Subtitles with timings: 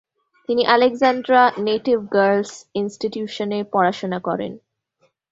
[0.49, 2.53] তিনি Alexandra native girls
[2.75, 4.51] ইনস্টিটিউশনে পড়াশোনা করেন।